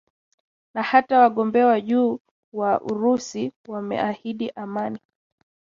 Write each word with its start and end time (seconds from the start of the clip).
Na 0.73 0.81
hata 0.83 1.19
wagombea 1.19 1.67
wa 1.67 1.81
juu 1.81 2.19
wa 2.53 2.81
urais 2.81 3.51
wameahidi 3.67 4.49
amani 4.55 4.99